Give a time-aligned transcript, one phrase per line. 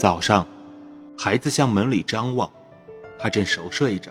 [0.00, 0.46] 早上，
[1.14, 2.50] 孩子向门里张望，
[3.18, 4.10] 他正熟睡着。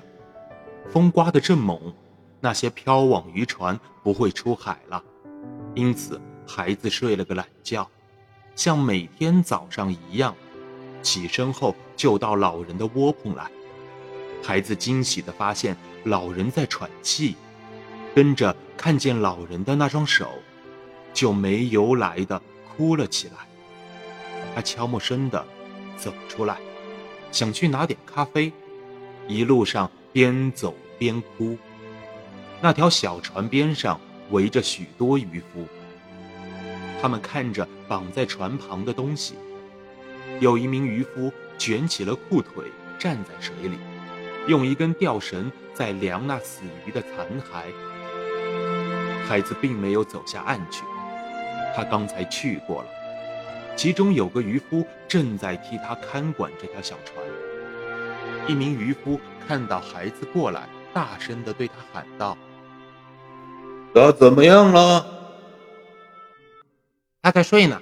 [0.87, 1.91] 风刮得正猛，
[2.39, 5.03] 那些漂网渔船不会出海了，
[5.73, 7.89] 因此孩子睡了个懒觉，
[8.55, 10.35] 像每天早上一样，
[11.01, 13.49] 起身后就到老人的窝棚来。
[14.43, 17.35] 孩子惊喜地发现老人在喘气，
[18.13, 20.27] 跟着看见老人的那双手，
[21.15, 23.37] 就没由来的哭了起来。
[24.53, 25.43] 他悄没声的
[26.01, 26.57] 走出来，
[27.31, 28.51] 想去拿点咖啡，
[29.27, 31.57] 一路上边走边哭。
[32.61, 33.99] 那条小船边上
[34.31, 35.67] 围着许多渔夫，
[37.01, 39.35] 他们看着绑在船旁的东西。
[40.39, 42.65] 有一名渔夫卷起了裤腿，
[42.97, 43.77] 站在水里。
[44.47, 47.65] 用一根吊绳在量那死鱼的残骸。
[49.27, 50.83] 孩子并没有走下岸去，
[51.75, 52.89] 他刚才去过了。
[53.79, 57.25] 其中有个渔夫正在替他看管这条小船。
[58.45, 62.37] 一名渔夫看到孩子过来，大声地对他喊道
[63.95, 65.07] ：“他怎么样了
[67.23, 67.81] ？”“他在睡呢，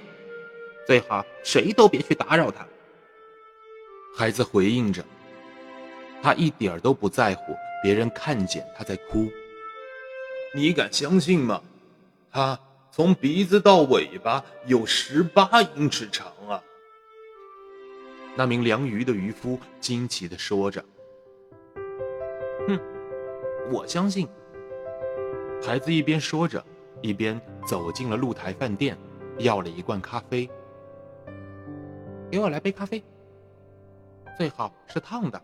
[0.86, 2.64] 最好谁都别去打扰他。”
[4.16, 5.04] 孩子回应着。
[6.22, 9.28] 他一点儿都不在乎别人看见他在哭。
[10.54, 11.60] 你敢相信吗？
[12.30, 12.56] 他
[12.98, 16.60] 从鼻子到尾巴有十八英尺长啊！
[18.34, 20.84] 那名量鱼的渔夫惊奇地说着。
[22.66, 22.76] 哼，
[23.70, 24.28] 我相信。
[25.64, 26.60] 孩子一边说着，
[27.00, 28.98] 一边走进了露台饭店，
[29.38, 30.50] 要了一罐咖啡。
[32.28, 33.00] 给我来杯咖啡，
[34.36, 35.40] 最好是烫的。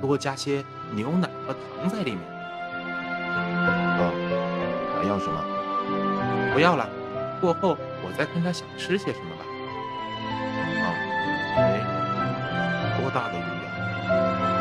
[0.00, 0.64] 多加些
[0.94, 2.20] 牛奶和糖在里面。
[3.98, 5.61] 哦，还要什么？
[6.52, 6.86] 不要了，
[7.40, 9.44] 过后我再看他想吃些什么吧。
[10.82, 10.84] 啊，
[11.56, 11.80] 哎，
[13.00, 13.68] 多大的鱼呀？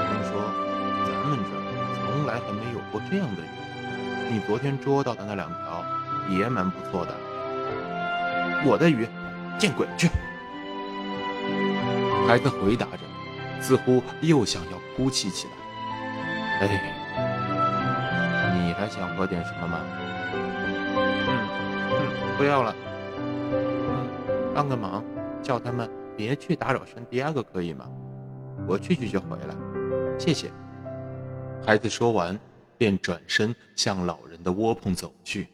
[0.07, 0.31] 听说
[1.05, 1.59] 咱们这儿
[1.93, 3.45] 从来还没有过这样的鱼。
[4.31, 5.83] 你昨天捉到的那两条
[6.29, 7.13] 也蛮不错的。
[8.63, 9.07] 我的鱼，
[9.57, 10.09] 见鬼去！
[12.27, 12.99] 孩子回答着。
[13.59, 15.53] 似乎又想要哭泣起来。
[16.61, 16.67] 哎，
[18.55, 19.77] 你还想喝点什么吗？
[22.41, 22.75] 不要了。
[23.19, 24.09] 嗯，
[24.55, 25.03] 帮个忙，
[25.43, 25.87] 叫他们
[26.17, 27.87] 别去打扰圣地亚哥，可以吗？
[28.67, 29.55] 我去去就回来。
[30.17, 30.51] 谢谢。
[31.63, 32.39] 孩子说完，
[32.79, 35.49] 便转身向老人的窝棚走去。